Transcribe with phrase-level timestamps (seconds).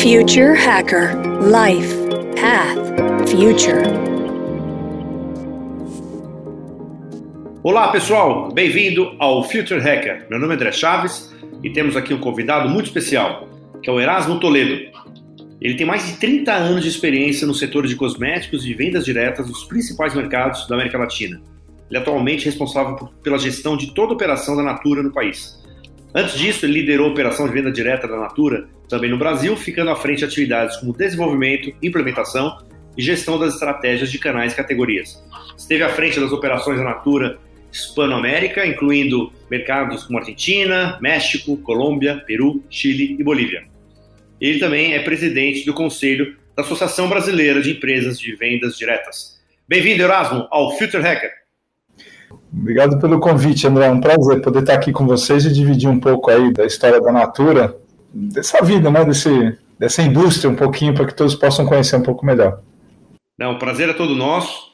[0.00, 1.94] Future Hacker Life
[2.40, 3.82] Path Future.
[7.62, 10.26] Olá pessoal, bem-vindo ao Future Hacker.
[10.30, 11.30] Meu nome é André Chaves
[11.62, 13.46] e temos aqui um convidado muito especial,
[13.82, 14.90] que é o Erasmo Toledo.
[15.60, 19.48] Ele tem mais de 30 anos de experiência no setor de cosméticos e vendas diretas
[19.48, 21.42] dos principais mercados da América Latina.
[21.90, 25.60] Ele é atualmente responsável pela gestão de toda a operação da Natura no país.
[26.12, 29.90] Antes disso, ele liderou a operação de venda direta da Natura, também no Brasil, ficando
[29.90, 32.58] à frente de atividades como desenvolvimento, implementação
[32.96, 35.22] e gestão das estratégias de canais e categorias.
[35.56, 37.38] Esteve à frente das operações da Natura
[37.72, 43.64] Hispanoamérica, incluindo mercados como Argentina, México, Colômbia, Peru, Chile e Bolívia.
[44.40, 49.40] Ele também é presidente do Conselho da Associação Brasileira de Empresas de Vendas Diretas.
[49.68, 51.39] Bem-vindo, Erasmo, ao Future Hacker.
[52.52, 53.86] Obrigado pelo convite, André.
[53.86, 57.00] É um prazer poder estar aqui com vocês e dividir um pouco aí da história
[57.00, 57.76] da Natura,
[58.12, 62.24] dessa vida, né, desse, dessa indústria um pouquinho, para que todos possam conhecer um pouco
[62.26, 62.60] melhor.
[63.38, 64.70] Não, o prazer é todo nosso.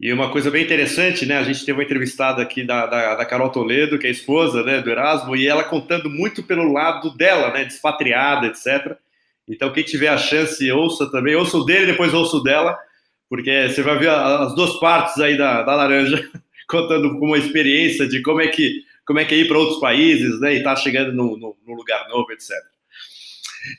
[0.00, 1.38] E uma coisa bem interessante, né?
[1.38, 4.80] A gente teve uma entrevistada aqui da, da, da, Carol Toledo, que é esposa né,
[4.80, 7.64] do Erasmo, e ela contando muito pelo lado dela, né?
[7.64, 8.96] Despatriada, etc.
[9.48, 11.36] Então, quem tiver a chance, ouça também.
[11.36, 12.76] Ouça o dele, depois ouça o dela,
[13.28, 16.28] porque você vai ver as duas partes aí da, da laranja.
[16.68, 20.40] Contando uma experiência de como é que como é que é ir para outros países,
[20.40, 22.50] né, e estar tá chegando no, no, no, lugar novo, etc.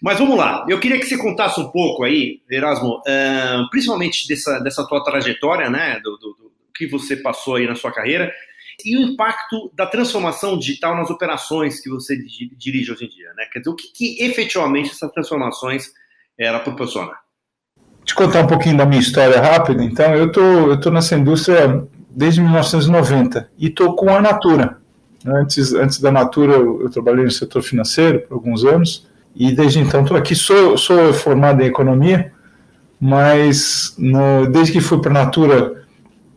[0.02, 4.60] Mas vamos lá, eu queria que você contasse um pouco aí, Erasmo, uh, principalmente dessa,
[4.60, 8.32] dessa tua trajetória, né, do, do, do, que você passou aí na sua carreira,
[8.84, 12.18] e o impacto da transformação digital nas operações que você
[12.58, 13.46] dirige hoje em dia, né?
[13.52, 15.94] Quer dizer, o que, que efetivamente essas transformações
[16.38, 17.14] ela proporciona?
[18.04, 21.88] Te contar um pouquinho da minha história rápida, então, eu tô, eu tô nessa indústria
[22.16, 24.78] desde 1990 e estou com a Natura.
[25.28, 29.80] Antes, antes da Natura, eu, eu, trabalhei no setor financeiro por alguns anos e desde
[29.80, 30.36] então estou aqui.
[30.36, 32.32] Sou, sou formado em economia,
[33.02, 35.84] mas no, desde que fui para a Natura,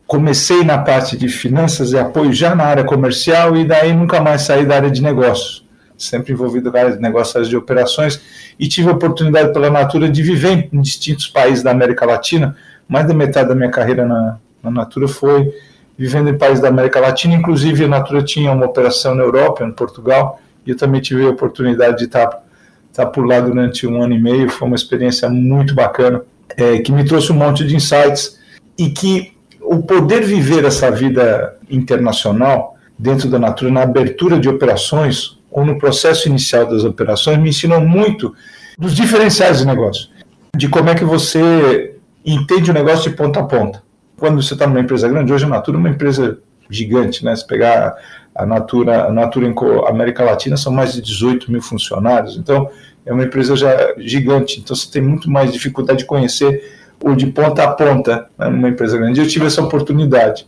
[0.06, 4.42] comecei na parte de finanças e apoio já na área comercial e daí nunca mais
[4.42, 5.66] saí da área de negócios.
[5.96, 8.20] Sempre envolvido na área de negócios, de operações
[8.58, 12.56] e tive a oportunidade pela Natura de viver em distintos países da América Latina.
[12.88, 15.52] Mais da metade da minha carreira na, na Natura foi
[15.98, 19.72] vivendo em países da América Latina, inclusive a Natura tinha uma operação na Europa, em
[19.72, 22.44] Portugal, e eu também tive a oportunidade de estar,
[22.90, 26.22] estar por lá durante um ano e meio, foi uma experiência muito bacana,
[26.56, 28.38] é, que me trouxe um monte de insights
[28.78, 35.38] e que o poder viver essa vida internacional dentro da Natura, na abertura de operações
[35.50, 38.34] ou no processo inicial das operações, me ensinou muito
[38.78, 40.08] dos diferenciais de negócio,
[40.56, 43.87] de como é que você entende o negócio de ponta a ponta
[44.18, 47.34] quando você está numa empresa grande, hoje a Natura é uma empresa gigante, né?
[47.34, 47.96] Se pegar
[48.34, 49.54] a Natura, a Natura em
[49.88, 52.68] América Latina são mais de 18 mil funcionários, então
[53.06, 57.26] é uma empresa já gigante, então você tem muito mais dificuldade de conhecer o de
[57.28, 59.20] ponta a ponta né, numa empresa grande.
[59.20, 60.46] Eu tive essa oportunidade.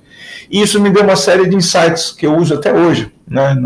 [0.51, 3.57] E isso me deu uma série de insights que eu uso até hoje, né?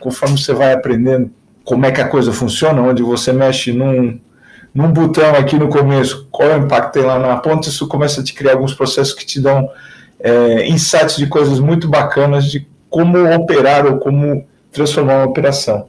[0.00, 1.30] Conforme você vai aprendendo
[1.64, 4.18] como é que a coisa funciona, onde você mexe num,
[4.74, 8.20] num botão aqui no começo, qual é o impacto tem lá na ponta, isso começa
[8.20, 9.70] a te criar alguns processos que te dão
[10.18, 15.86] é, insights de coisas muito bacanas de como operar ou como transformar uma operação.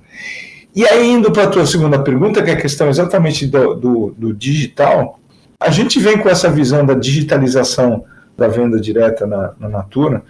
[0.76, 4.16] E aí, indo para a tua segunda pergunta, que é a questão exatamente do, do,
[4.18, 5.20] do digital,
[5.60, 8.04] a gente vem com essa visão da digitalização
[8.38, 10.24] da venda direta na, na Natura.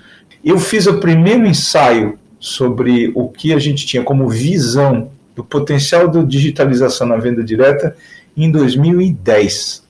[0.44, 6.08] Eu fiz o primeiro ensaio sobre o que a gente tinha como visão do potencial
[6.10, 7.96] da digitalização na venda direta
[8.36, 9.84] em 2010.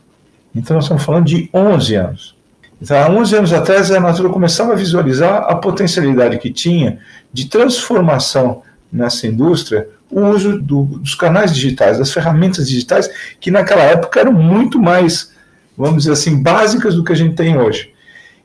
[0.56, 2.36] Então, nós estamos falando de 11 anos.
[2.82, 7.00] Então, há 11 anos atrás, a Natura começava a visualizar a potencialidade que tinha
[7.32, 8.62] de transformação
[8.92, 13.10] nessa indústria o uso do, dos canais digitais, das ferramentas digitais,
[13.40, 15.32] que naquela época eram muito mais,
[15.76, 17.92] vamos dizer assim, básicas do que a gente tem hoje.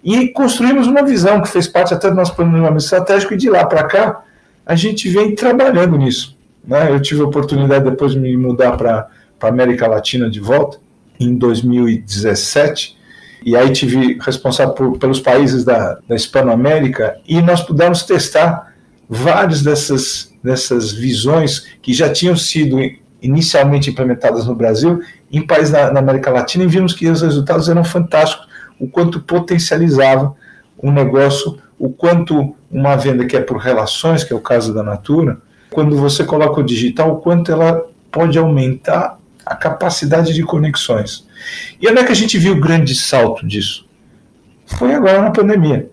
[0.02, 3.66] E construímos uma visão que fez parte até do nosso planejamento estratégico, e de lá
[3.66, 4.22] para cá,
[4.64, 6.36] a gente vem trabalhando nisso.
[6.64, 6.90] Né?
[6.90, 9.08] Eu tive a oportunidade depois de me mudar para
[9.38, 10.78] para a América Latina de volta
[11.18, 12.98] em 2017
[13.44, 17.18] e aí tive responsável por, pelos países da, da Hispanoamérica.
[17.26, 18.74] E nós pudemos testar
[19.08, 22.78] várias dessas, dessas visões que já tinham sido
[23.22, 25.00] inicialmente implementadas no Brasil
[25.30, 28.46] em países da, da América Latina e vimos que os resultados eram fantásticos,
[28.78, 30.34] o quanto potencializava
[30.80, 34.82] um negócio, o quanto uma venda que é por relações, que é o caso da
[34.82, 35.38] Natura,
[35.70, 39.18] quando você coloca o digital, o quanto ela pode aumentar
[39.48, 41.26] a capacidade de conexões.
[41.80, 43.86] E onde é que a gente viu o grande salto disso?
[44.66, 45.88] Foi agora na pandemia.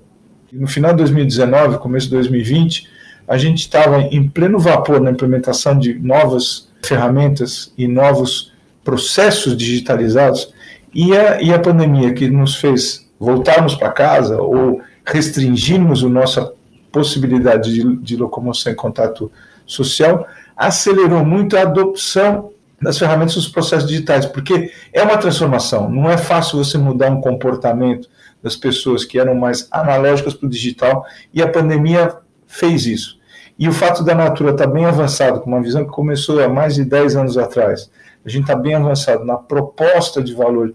[0.51, 2.87] No final de 2019, começo de 2020,
[3.27, 8.53] a gente estava em pleno vapor na implementação de novas ferramentas e novos
[8.83, 10.53] processos digitalizados
[10.93, 16.53] e a, e a pandemia que nos fez voltarmos para casa ou restringirmos a nossa
[16.91, 19.31] possibilidade de, de locomoção e contato
[19.65, 22.51] social, acelerou muito a adopção
[22.85, 27.19] das ferramentas dos processos digitais, porque é uma transformação, não é fácil você mudar um
[27.19, 28.07] comportamento
[28.41, 31.03] das pessoas que eram mais analógicas para o digital,
[31.33, 32.15] e a pandemia
[32.45, 33.19] fez isso.
[33.57, 36.47] E o fato da Natura estar tá bem avançado, com uma visão que começou há
[36.47, 37.89] mais de 10 anos atrás,
[38.23, 40.73] a gente está bem avançado na proposta de valor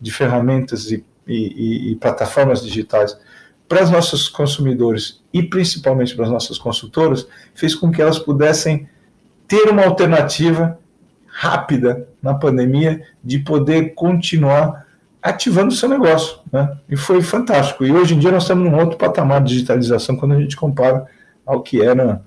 [0.00, 3.18] de ferramentas e, e, e plataformas digitais
[3.68, 8.88] para os nossos consumidores e principalmente para as nossas consultoras, fez com que elas pudessem
[9.46, 10.78] ter uma alternativa
[11.38, 14.84] rápida na pandemia de poder continuar
[15.22, 16.40] ativando o seu negócio.
[16.52, 16.76] Né?
[16.88, 17.86] E foi fantástico.
[17.86, 21.06] E hoje em dia nós estamos num outro patamar de digitalização quando a gente compara
[21.46, 22.20] ao que era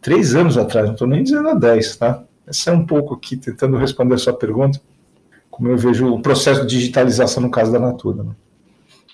[0.00, 1.94] três anos atrás, não estou nem dizendo há dez.
[1.94, 2.24] Tá?
[2.48, 4.80] Essa é um pouco aqui tentando responder a sua pergunta,
[5.48, 8.24] como eu vejo o processo de digitalização no caso da Natura.
[8.24, 8.32] Né?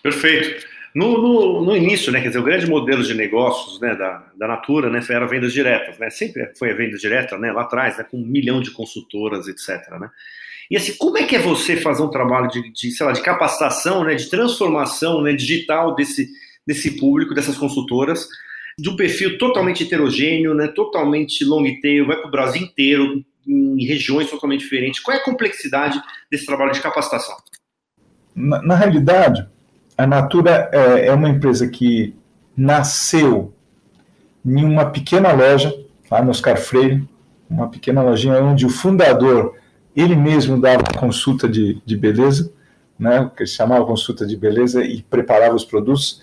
[0.02, 0.64] Perfeito.
[0.94, 4.46] No, no, no, início, né, quer dizer, o grande modelo de negócios né, da, da
[4.46, 8.04] Natura né, era vendas diretas, né, sempre foi a venda direta né, lá atrás, né,
[8.08, 9.90] com um milhão de consultoras, etc.
[9.98, 10.08] Né?
[10.70, 13.22] E assim, como é que é você fazer um trabalho de, de sei lá, de
[13.22, 16.28] capacitação, né, de transformação né, digital desse,
[16.64, 18.28] desse público, dessas consultoras,
[18.78, 23.84] de um perfil totalmente heterogêneo, né, totalmente long tail, vai para o Brasil inteiro, em
[23.84, 25.00] regiões totalmente diferentes.
[25.00, 26.00] Qual é a complexidade
[26.30, 27.36] desse trabalho de capacitação?
[28.34, 29.46] Na, na realidade,
[29.96, 32.14] a Natura é, é uma empresa que
[32.56, 33.52] nasceu
[34.44, 35.74] em uma pequena loja,
[36.10, 37.08] lá no Oscar Freire,
[37.48, 39.54] uma pequena lojinha onde o fundador,
[39.94, 42.52] ele mesmo dava consulta de, de beleza,
[42.98, 46.22] né, que chamava consulta de beleza e preparava os produtos.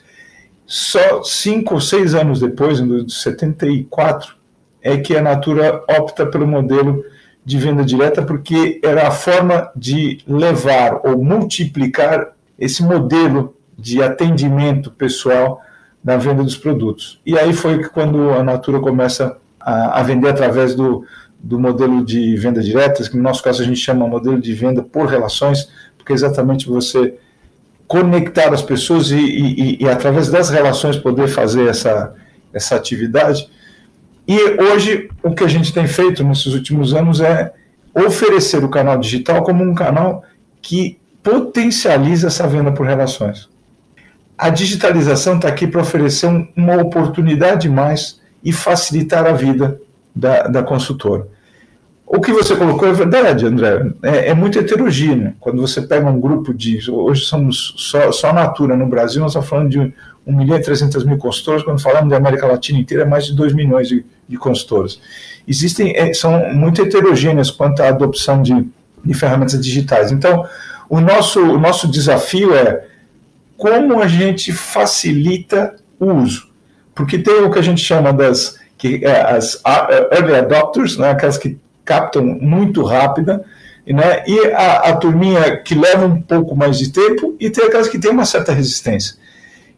[0.66, 4.36] Só cinco ou seis anos depois, em 74,
[4.82, 7.04] é que a Natura opta pelo modelo
[7.44, 14.92] de venda direta, porque era a forma de levar ou multiplicar esse modelo de atendimento
[14.92, 15.60] pessoal
[16.04, 17.20] na venda dos produtos.
[17.26, 21.04] E aí foi que quando a Natura começa a, a vender através do,
[21.40, 24.84] do modelo de venda direta, que no nosso caso a gente chama modelo de venda
[24.84, 25.68] por relações,
[25.98, 27.16] porque é exatamente você
[27.88, 32.14] conectar as pessoas e, e, e, através das relações poder fazer essa,
[32.54, 33.50] essa atividade.
[34.28, 37.52] E hoje o que a gente tem feito nesses últimos anos é
[37.94, 40.24] oferecer o canal digital como um canal
[40.62, 43.51] que potencializa essa venda por relações
[44.42, 49.80] a digitalização está aqui para oferecer um, uma oportunidade mais e facilitar a vida
[50.16, 51.28] da, da consultora.
[52.08, 53.92] O que você colocou é verdade, André.
[54.02, 55.36] É, é, muito heterogêneo.
[55.40, 56.80] Quando você pega um grupo de.
[56.90, 59.94] Hoje somos só, só Natura no Brasil, nós estamos falando de 1
[60.26, 61.62] milhão e 300 mil consultores.
[61.62, 65.00] Quando falamos da América Latina inteira, é mais de 2 milhões de, de consultores.
[65.48, 65.96] Existem.
[65.96, 68.68] É, são muito heterogêneas quanto à adopção de,
[69.06, 70.12] de ferramentas digitais.
[70.12, 70.48] Então,
[70.90, 72.90] o nosso, o nosso desafio é
[73.62, 76.50] como a gente facilita o uso.
[76.96, 79.62] Porque tem o que a gente chama das que é, as
[80.12, 83.46] early adopters, né, aquelas que captam muito rápida,
[83.86, 87.88] né, e a, a turminha que leva um pouco mais de tempo, e tem aquelas
[87.88, 89.16] que têm uma certa resistência.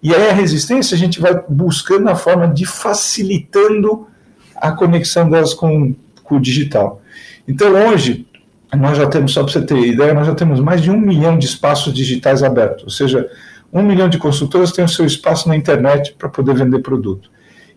[0.02, 4.08] E aí a resistência a gente vai buscando a forma de facilitando
[4.56, 5.94] a conexão delas com,
[6.24, 7.02] com o digital.
[7.46, 8.26] Então hoje,
[8.74, 11.38] nós já temos, só para você ter ideia, nós já temos mais de um milhão
[11.38, 13.30] de espaços digitais abertos, ou seja,
[13.74, 17.30] um milhão de consultoras têm o seu espaço na internet para poder vender produto.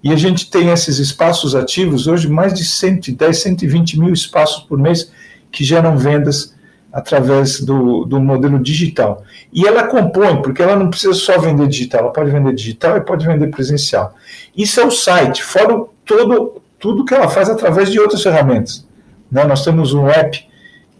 [0.04, 4.78] E a gente tem esses espaços ativos, hoje mais de 110, 120 mil espaços por
[4.78, 5.10] mês
[5.50, 6.54] que geram vendas
[6.92, 9.22] através do, do modelo digital.
[9.52, 13.00] E ela compõe, porque ela não precisa só vender digital, ela pode vender digital e
[13.00, 14.14] pode vender presencial.
[14.56, 18.86] Isso é o site, fora todo, tudo que ela faz através de outras ferramentas.
[19.30, 19.44] Né?
[19.44, 20.46] Nós temos um app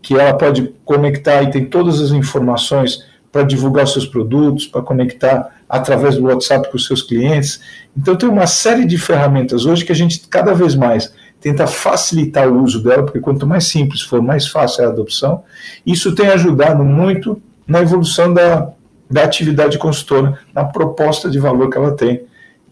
[0.03, 3.05] que ela pode conectar e tem todas as informações
[3.37, 7.61] para divulgar os seus produtos, para conectar através do WhatsApp com os seus clientes.
[7.95, 12.49] Então, tem uma série de ferramentas hoje que a gente cada vez mais tenta facilitar
[12.49, 15.45] o uso dela, porque quanto mais simples for, mais fácil é a adopção.
[15.85, 18.71] Isso tem ajudado muito na evolução da,
[19.11, 22.23] da atividade consultora, na proposta de valor que ela tem,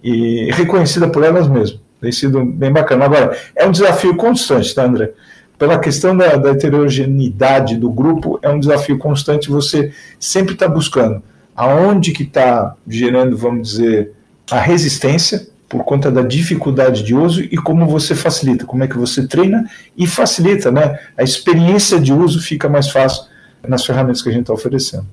[0.03, 1.79] e reconhecida por elas mesmas.
[2.01, 3.05] Tem sido bem bacana.
[3.05, 5.13] Agora, é um desafio constante, tá, André?
[5.59, 11.23] Pela questão da, da, heterogeneidade do grupo, é um desafio constante você sempre está buscando
[11.55, 14.13] aonde que está gerando, vamos dizer,
[14.51, 18.99] a resistência por conta da dificuldade de uso e como você facilita, como é que
[18.99, 20.99] você treina e facilita, né?
[21.17, 23.25] A experiência de uso fica mais fácil
[23.67, 25.07] nas ferramentas que a gente está oferecendo.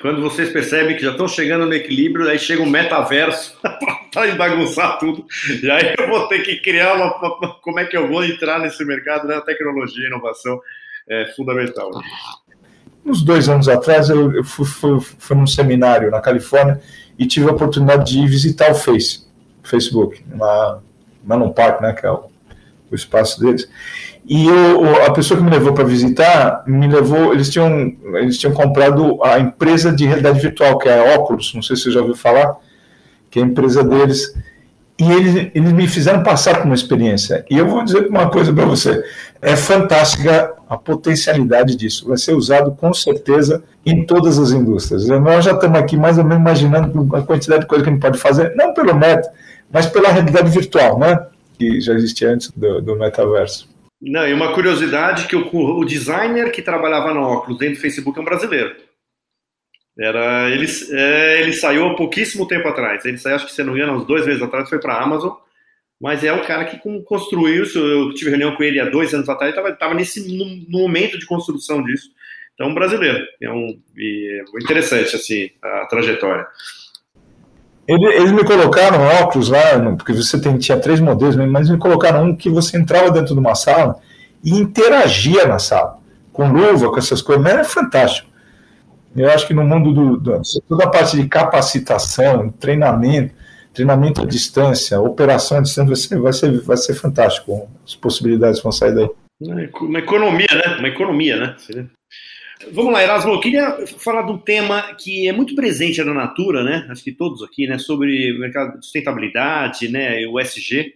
[0.00, 3.58] Quando vocês percebem que já estão chegando no equilíbrio, aí chega um metaverso
[4.12, 5.26] para bagunçar tudo.
[5.62, 7.10] E aí eu vou ter que criar uma,
[7.60, 9.40] Como é que eu vou entrar nesse mercado né?
[9.44, 10.60] tecnologia e inovação?
[11.08, 11.90] é fundamental.
[13.04, 16.80] Uns dois anos atrás, eu, fui, fui, fui num seminário na Califórnia
[17.18, 19.26] e tive a oportunidade de visitar o Face,
[19.62, 20.80] Facebook, lá,
[21.24, 22.24] Melon Park, né, que é o,
[22.90, 23.68] o espaço deles.
[24.28, 28.52] E eu, a pessoa que me levou para visitar, me levou, eles tinham, eles tinham
[28.52, 32.00] comprado a empresa de realidade virtual, que é a Oculus, não sei se você já
[32.00, 32.56] ouviu falar,
[33.30, 34.34] que é a empresa deles.
[34.98, 37.42] E eles, eles me fizeram passar por uma experiência.
[37.48, 39.02] E eu vou dizer uma coisa para você:
[39.40, 42.06] é fantástica a potencialidade disso.
[42.06, 45.06] Vai ser usado com certeza em todas as indústrias.
[45.06, 48.02] Nós já estamos aqui mais ou menos imaginando a quantidade de coisa que a gente
[48.02, 49.32] pode fazer, não pelo método,
[49.72, 51.18] mas pela realidade virtual, né?
[51.58, 53.68] que já existia antes do, do metaverso.
[54.00, 58.18] Não, e uma curiosidade que o, o designer que trabalhava no óculos dentro do Facebook
[58.18, 58.76] é um brasileiro.
[59.98, 63.04] Era, ele, é, ele saiu há pouquíssimo tempo atrás.
[63.04, 65.02] Ele saiu, acho que se não me engano, uns dois meses atrás, foi para a
[65.02, 65.32] Amazon.
[66.00, 67.78] Mas é o cara que construiu isso.
[67.78, 69.52] Eu tive reunião com ele há dois anos atrás.
[69.52, 72.10] Estava nesse no, momento de construção disso.
[72.54, 73.26] Então, um brasileiro.
[73.42, 76.46] É um é interessante assim a trajetória.
[77.88, 82.24] Eles me colocaram óculos lá, porque você tem, tinha três modelos, né, mas me colocaram
[82.24, 83.96] um que você entrava dentro de uma sala
[84.44, 85.98] e interagia na sala,
[86.30, 88.28] com luva, com essas coisas, mas era fantástico.
[89.16, 93.34] Eu acho que no mundo do, do toda a parte de capacitação, treinamento,
[93.72, 97.68] treinamento à distância, operação à distância, vai ser, vai ser, vai ser fantástico.
[97.86, 99.08] As possibilidades vão sair daí.
[99.80, 100.76] Uma economia, né?
[100.78, 101.56] Uma economia, né?
[102.72, 106.62] Vamos lá, Erasmo, eu queria falar de um tema que é muito presente na Natura,
[106.62, 106.86] né?
[106.90, 107.78] Acho que todos aqui, né?
[107.78, 110.26] Sobre mercado de sustentabilidade, né?
[110.26, 110.94] O SG.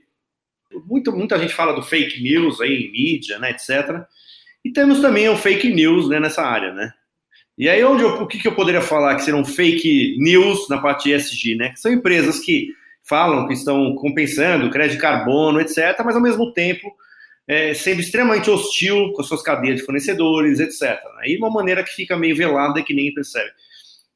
[0.86, 3.50] Muito, muita gente fala do fake news aí em mídia, né?
[3.50, 3.70] Etc.
[4.64, 6.92] E temos também o fake news né, nessa área, né?
[7.56, 10.78] E aí, onde eu, o que, que eu poderia falar que serão fake news na
[10.78, 11.70] parte ESG, né?
[11.70, 12.68] Que são empresas que
[13.02, 16.92] falam que estão compensando crédito de carbono, etc., mas ao mesmo tempo
[17.48, 20.98] é, sendo extremamente hostil com as suas cadeias de fornecedores, etc.
[21.20, 23.50] Aí uma maneira que fica meio velada e que ninguém percebe.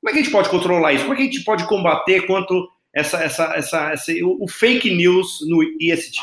[0.01, 1.05] Como é que a gente pode controlar isso?
[1.05, 5.39] Como é que a gente pode combater quanto essa, essa, essa, essa o fake news
[5.47, 6.19] no ESG?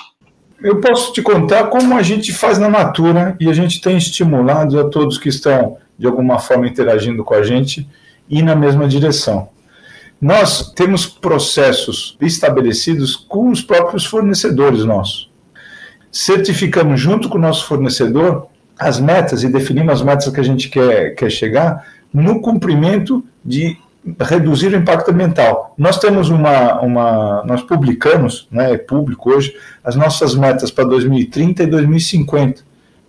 [0.62, 4.80] Eu posso te contar como a gente faz na Natura e a gente tem estimulado
[4.80, 7.88] a todos que estão de alguma forma interagindo com a gente
[8.30, 9.50] ir na mesma direção.
[10.22, 15.33] Nós temos processos estabelecidos com os próprios fornecedores nossos
[16.14, 20.70] certificamos junto com o nosso fornecedor as metas e definimos as metas que a gente
[20.70, 23.78] quer, quer chegar no cumprimento de
[24.20, 25.74] reduzir o impacto ambiental.
[25.78, 31.64] Nós temos uma, uma nós publicamos, né, é público hoje, as nossas metas para 2030
[31.64, 32.62] e 2050,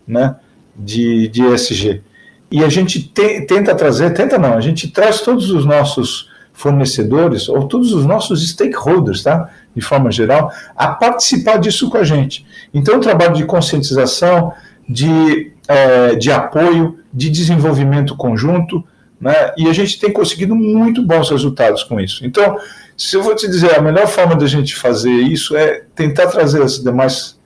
[0.06, 0.36] né,
[0.74, 2.02] de, de ESG.
[2.50, 7.48] E a gente te, tenta trazer, tenta não, a gente traz todos os nossos fornecedores
[7.48, 9.50] ou todos os nossos stakeholders, tá?
[9.74, 12.46] De forma geral, a participar disso com a gente.
[12.72, 14.52] Então, o trabalho de conscientização,
[14.88, 18.84] de, é, de apoio, de desenvolvimento conjunto,
[19.20, 19.52] né?
[19.56, 22.24] e a gente tem conseguido muito bons resultados com isso.
[22.26, 22.58] Então,
[22.96, 26.62] se eu vou te dizer, a melhor forma da gente fazer isso é tentar trazer
[26.62, 27.38] as demais,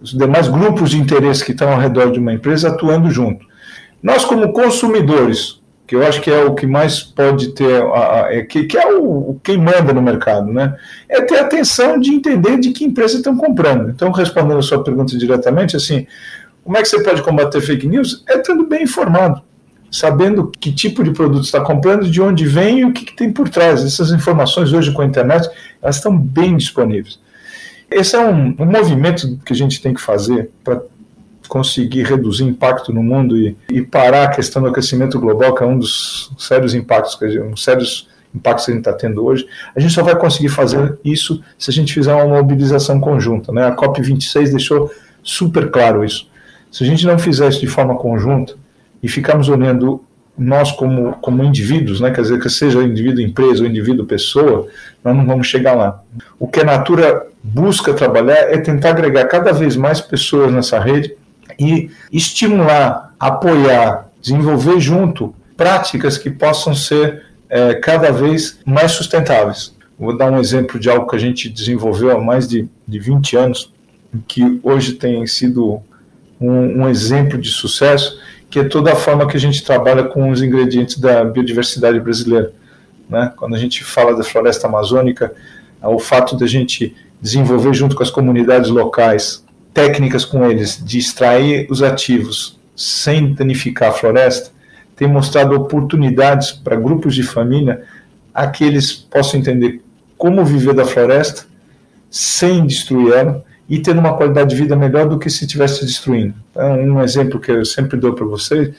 [0.00, 3.44] os demais grupos de interesse que estão ao redor de uma empresa atuando junto.
[4.02, 8.34] Nós, como consumidores, que eu acho que é o que mais pode ter, a, a,
[8.34, 10.76] é, que, que, é o, o, quem manda no mercado, né?
[11.08, 13.90] É ter atenção de entender de que empresa estão comprando.
[13.90, 16.06] Então, respondendo a sua pergunta diretamente, assim,
[16.62, 18.24] como é que você pode combater fake news?
[18.26, 19.42] É estando bem informado,
[19.90, 23.30] sabendo que tipo de produto está comprando, de onde vem e o que, que tem
[23.30, 23.84] por trás.
[23.84, 25.50] Essas informações hoje com a internet,
[25.82, 27.20] elas estão bem disponíveis.
[27.90, 30.80] Esse é um, um movimento que a gente tem que fazer para
[31.48, 35.66] conseguir reduzir impacto no mundo e, e, parar a questão do aquecimento global, que é
[35.66, 39.46] um dos sérios impactos, que um sérios impactos que a gente está tendo hoje,
[39.76, 43.52] a gente só vai conseguir fazer isso se a gente fizer uma mobilização conjunta.
[43.52, 43.64] Né?
[43.64, 44.90] A COP26 deixou
[45.22, 46.28] super claro isso.
[46.70, 48.54] Se a gente não fizer isso de forma conjunta
[49.02, 50.02] e ficarmos olhando
[50.36, 54.66] nós como, como indivíduos, né, quer dizer, que seja indivíduo empresa ou indivíduo pessoa,
[55.04, 56.02] nós não vamos chegar lá.
[56.40, 61.14] O que a Natura busca trabalhar é tentar agregar cada vez mais pessoas nessa rede
[61.58, 69.74] e estimular, apoiar, desenvolver junto práticas que possam ser é, cada vez mais sustentáveis.
[69.98, 73.36] Vou dar um exemplo de algo que a gente desenvolveu há mais de, de 20
[73.36, 73.72] anos,
[74.26, 75.80] que hoje tem sido
[76.40, 78.18] um, um exemplo de sucesso,
[78.50, 82.52] que é toda a forma que a gente trabalha com os ingredientes da biodiversidade brasileira.
[83.08, 83.32] Né?
[83.36, 85.32] Quando a gente fala da floresta amazônica,
[85.82, 89.43] o fato da gente desenvolver junto com as comunidades locais
[89.74, 94.50] técnicas com eles de extrair os ativos sem danificar a floresta,
[94.96, 97.82] tem mostrado oportunidades para grupos de família
[98.32, 99.82] a que eles possam entender
[100.16, 101.44] como viver da floresta
[102.08, 106.34] sem destruir ela e tendo uma qualidade de vida melhor do que se estivesse destruindo.
[106.50, 108.74] Então, um exemplo que eu sempre dou para vocês,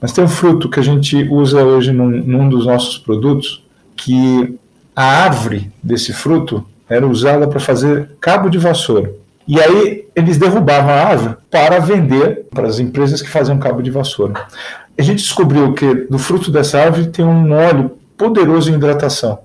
[0.00, 3.64] mas tem um fruto que a gente usa hoje num, num dos nossos produtos,
[3.96, 4.58] que
[4.94, 9.12] a árvore desse fruto era usada para fazer cabo de vassoura.
[9.46, 13.90] E aí eles derrubavam a árvore para vender para as empresas que faziam cabo de
[13.90, 14.46] vassoura.
[14.98, 19.40] A gente descobriu que do fruto dessa árvore tem um óleo poderoso em hidratação,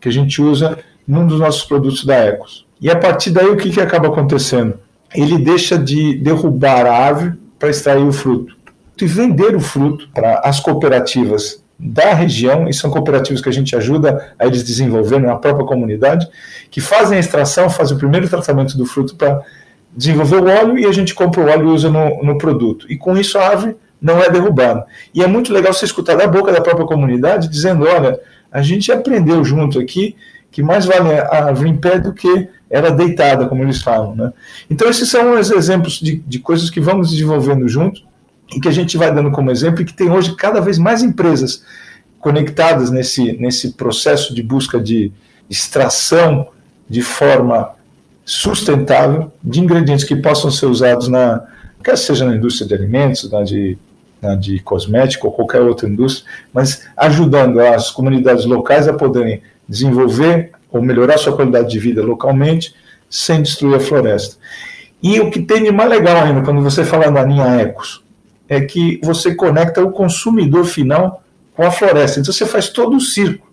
[0.00, 2.66] que a gente usa num dos nossos produtos da Ecos.
[2.80, 4.78] E a partir daí o que, que acaba acontecendo?
[5.14, 8.54] Ele deixa de derrubar a árvore para extrair o fruto
[9.00, 13.76] e vender o fruto para as cooperativas da região, e são cooperativas que a gente
[13.76, 16.26] ajuda a eles desenvolverem na própria comunidade,
[16.70, 19.42] que fazem a extração, fazem o primeiro tratamento do fruto para
[19.96, 22.86] desenvolver o óleo e a gente compra o óleo e usa no, no produto.
[22.90, 24.86] E com isso a árvore não é derrubada.
[25.14, 28.18] E é muito legal você escutar da boca da própria comunidade dizendo: olha,
[28.50, 30.16] a gente aprendeu junto aqui
[30.50, 34.16] que mais vale a árvore em pé do que ela deitada, como eles falam.
[34.16, 34.32] Né?
[34.68, 38.07] Então, esses são os exemplos de, de coisas que vamos desenvolvendo junto
[38.54, 41.02] e que a gente vai dando como exemplo e que tem hoje cada vez mais
[41.02, 41.62] empresas
[42.18, 45.12] conectadas nesse, nesse processo de busca de
[45.48, 46.48] extração
[46.88, 47.74] de forma
[48.24, 51.46] sustentável de ingredientes que possam ser usados na
[51.82, 53.78] quer seja na indústria de alimentos, na de,
[54.20, 60.50] na de cosmético ou qualquer outra indústria, mas ajudando as comunidades locais a poderem desenvolver
[60.70, 62.74] ou melhorar sua qualidade de vida localmente
[63.08, 64.36] sem destruir a floresta.
[65.02, 68.02] E o que tem de mais legal ainda, quando você fala da linha Ecos,
[68.48, 71.22] é que você conecta o consumidor final
[71.54, 72.20] com a floresta.
[72.20, 73.46] Então você faz todo o ciclo.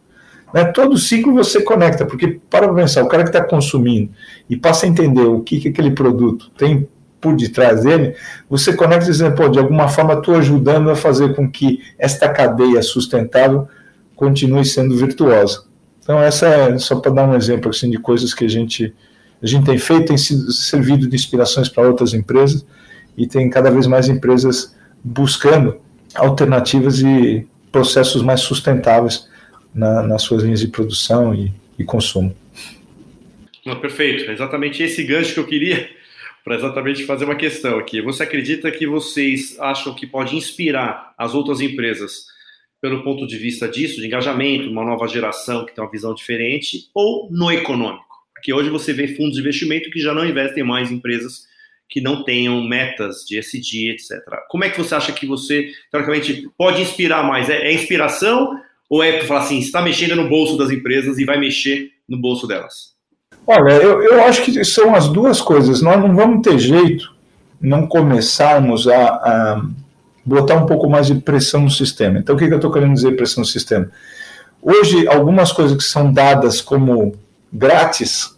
[0.53, 0.63] Né?
[0.65, 4.09] Todo o ciclo você conecta, porque para pensar, o cara que está consumindo
[4.49, 6.87] e passa a entender o que, que aquele produto tem
[7.19, 8.15] por detrás dele,
[8.47, 12.81] você conecta dizendo, pô, de alguma forma estou ajudando a fazer com que esta cadeia
[12.83, 13.67] sustentável
[14.15, 15.63] continue sendo virtuosa.
[15.99, 18.93] Então essa é só para dar um exemplo assim de coisas que a gente
[19.41, 22.65] a gente tem feito, tem sido servido de inspirações para outras empresas
[23.17, 24.74] e tem cada vez mais empresas
[25.05, 25.79] buscando
[26.15, 29.29] alternativas e processos mais sustentáveis
[29.73, 32.35] na, nas suas linhas de produção e, e consumo.
[33.63, 35.87] Não, perfeito, é exatamente esse gancho que eu queria
[36.43, 38.01] para exatamente fazer uma questão aqui.
[38.01, 42.25] Você acredita que vocês acham que pode inspirar as outras empresas
[42.81, 46.89] pelo ponto de vista disso, de engajamento, uma nova geração que tem uma visão diferente,
[46.93, 48.05] ou no econômico?
[48.33, 51.47] Porque hoje você vê fundos de investimento que já não investem mais em empresas
[51.89, 54.19] que não tenham metas de SD, etc.
[54.49, 57.49] Como é que você acha que você, teoricamente, pode inspirar mais?
[57.49, 61.25] É, é inspiração ou é para falar assim, está mexendo no bolso das empresas e
[61.25, 62.95] vai mexer no bolso delas?
[63.47, 65.81] Olha, eu, eu acho que são as duas coisas.
[65.81, 67.13] Nós não vamos ter jeito
[67.61, 69.65] não começarmos a, a
[70.23, 72.19] botar um pouco mais de pressão no sistema.
[72.19, 73.89] Então, o que, que eu estou querendo dizer pressão no sistema?
[74.61, 77.15] Hoje, algumas coisas que são dadas como
[77.51, 78.35] grátis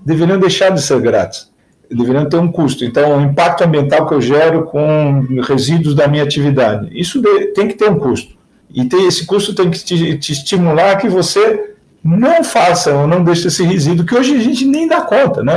[0.00, 1.48] deveriam deixar de ser grátis
[1.90, 2.84] deveriam ter um custo.
[2.84, 7.22] Então, o impacto ambiental que eu gero com resíduos da minha atividade, isso
[7.54, 8.36] tem que ter um custo.
[8.72, 11.74] E esse custo tem que te, te estimular que você
[12.04, 15.42] não faça ou não deixe esse resíduo, que hoje a gente nem dá conta.
[15.42, 15.54] Né?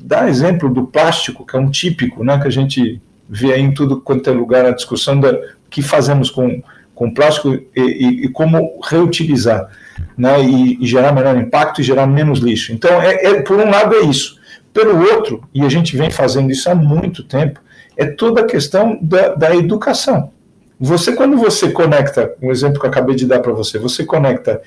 [0.00, 4.00] Dá exemplo do plástico, que é um típico, né, que a gente vê em tudo
[4.00, 5.36] quanto é lugar a discussão da
[5.68, 6.62] que fazemos com,
[6.94, 9.68] com plástico e, e, e como reutilizar,
[10.16, 12.72] né, e, e, gerar menor impacto e gerar menos lixo.
[12.72, 14.35] Então, é, é, por um lado é isso.
[14.76, 17.58] Pelo outro, e a gente vem fazendo isso há muito tempo,
[17.96, 20.30] é toda a questão da, da educação.
[20.78, 24.60] Você, quando você conecta, um exemplo que eu acabei de dar para você, você conecta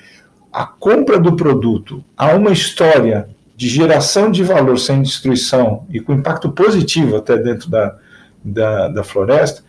[0.52, 6.12] a compra do produto a uma história de geração de valor sem destruição e com
[6.12, 7.94] impacto positivo até dentro da,
[8.44, 9.62] da, da floresta,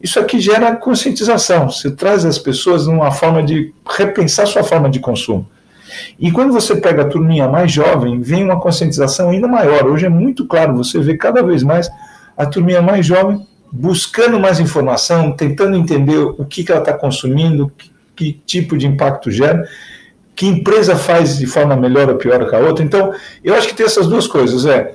[0.00, 1.68] isso aqui gera conscientização.
[1.68, 5.44] Você traz as pessoas numa forma de repensar sua forma de consumo.
[6.18, 9.86] E quando você pega a turminha mais jovem, vem uma conscientização ainda maior.
[9.86, 11.90] Hoje é muito claro, você vê cada vez mais
[12.36, 17.70] a turminha mais jovem buscando mais informação, tentando entender o que, que ela está consumindo,
[17.76, 19.68] que, que tipo de impacto gera,
[20.34, 22.84] que empresa faz de forma melhor ou pior que a outra.
[22.84, 24.64] Então, eu acho que tem essas duas coisas.
[24.64, 24.94] É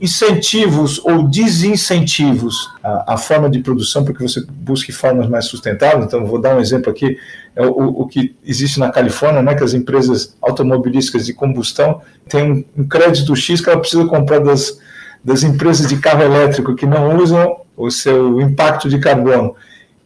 [0.00, 6.04] incentivos ou desincentivos à, forma de produção para que você busque formas mais sustentáveis.
[6.04, 7.18] Então, vou dar um exemplo aqui,
[7.54, 12.52] é o, o, que existe na Califórnia, né, que as empresas automobilísticas de combustão têm
[12.76, 14.78] um, um crédito X que ela precisa comprar das,
[15.24, 19.54] das empresas de carro elétrico que não usam o seu impacto de carbono.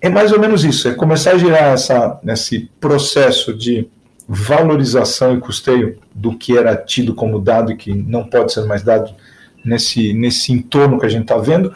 [0.00, 3.88] É mais ou menos isso, é começar a girar essa, esse processo de
[4.26, 8.82] valorização e custeio do que era tido como dado e que não pode ser mais
[8.82, 9.12] dado
[9.64, 11.72] nesse, nesse entorno que a gente está vendo,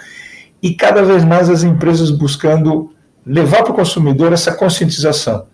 [0.62, 2.90] e cada vez mais as empresas buscando
[3.27, 5.47] levar para o consumidor essa conscientização.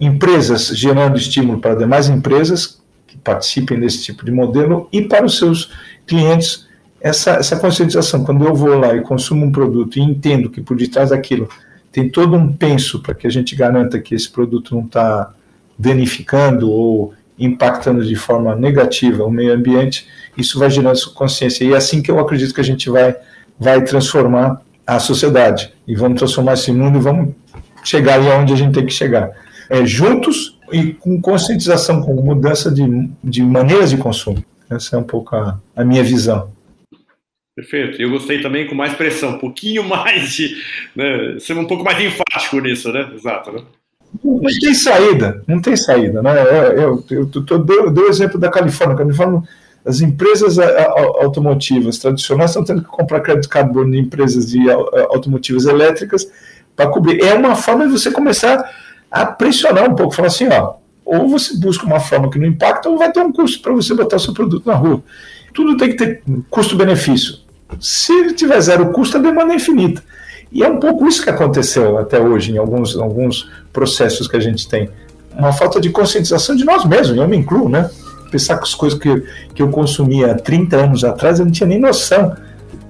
[0.00, 5.38] Empresas gerando estímulo para demais empresas, que participem desse tipo de modelo e para os
[5.38, 5.70] seus
[6.06, 6.66] clientes
[7.00, 8.24] essa, essa conscientização.
[8.24, 11.48] Quando eu vou lá e consumo um produto e entendo que por detrás daquilo
[11.90, 15.34] tem todo um penso para que a gente garanta que esse produto não está
[15.78, 21.64] danificando ou impactando de forma negativa o meio ambiente, isso vai gerando sua consciência.
[21.64, 23.16] E é assim que eu acredito que a gente vai,
[23.58, 25.72] vai transformar a sociedade.
[25.86, 27.34] E vamos transformar esse mundo e vamos
[27.84, 29.30] chegar aí aonde a gente tem que chegar.
[29.68, 32.82] É, juntos e com conscientização, com mudança de,
[33.22, 34.44] de maneiras de consumo.
[34.70, 36.50] Essa é um pouco a, a minha visão.
[37.54, 38.00] Perfeito.
[38.00, 40.56] Eu gostei também com mais pressão, um pouquinho mais de.
[40.96, 43.10] Né, ser um pouco mais enfático nisso, né?
[43.14, 43.62] Exato, né?
[44.22, 46.22] Não tem saída, não tem saída.
[46.22, 46.42] Né?
[46.42, 48.96] Eu, eu, eu, eu dou o exemplo da Califórnia.
[48.96, 49.42] Califórnia,
[49.84, 54.70] as empresas automotivas tradicionais estão tendo que comprar crédito de carbono de empresas de
[55.10, 56.28] automotivas elétricas
[56.76, 57.22] para cobrir.
[57.22, 58.70] É uma forma de você começar
[59.10, 62.88] a pressionar um pouco, falar assim, ó, ou você busca uma forma que não impacta,
[62.88, 65.02] ou vai ter um custo para você botar o seu produto na rua.
[65.52, 67.38] Tudo tem que ter custo-benefício.
[67.80, 70.02] Se tiver zero custo, a demanda é infinita.
[70.52, 74.40] E é um pouco isso que aconteceu até hoje em alguns, alguns processos que a
[74.40, 74.90] gente tem.
[75.34, 77.90] Uma falta de conscientização de nós mesmos, eu me incluo, né?
[78.30, 81.66] Pensar que as coisas que, que eu consumia há 30 anos atrás, eu não tinha
[81.66, 82.36] nem noção.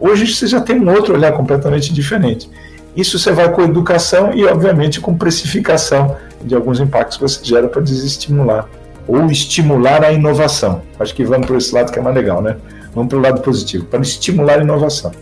[0.01, 2.51] Hoje você já tem um outro olhar completamente diferente.
[2.97, 7.69] Isso você vai com educação e, obviamente, com precificação de alguns impactos que você gera
[7.69, 8.69] para desestimular
[9.07, 10.83] ou estimular a inovação.
[10.99, 12.57] Acho que vamos para esse lado que é mais legal, né?
[12.95, 15.13] Vamos para o lado positivo, para estimular a inovação.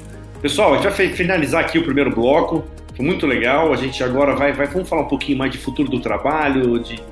[0.41, 2.65] Pessoal, a gente vai finalizar aqui o primeiro bloco.
[2.97, 3.73] Foi muito legal.
[3.73, 7.03] A gente agora vai, vai vamos falar um pouquinho mais de futuro do trabalho, de,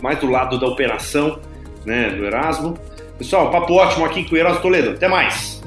[0.00, 1.38] mais do lado da operação,
[1.84, 2.78] né, do Erasmo.
[3.18, 4.90] Pessoal, papo ótimo aqui com o Erasmo Toledo.
[4.90, 5.62] Até mais.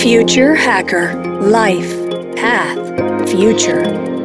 [0.00, 1.96] Future Hacker Life
[2.36, 4.15] Path Future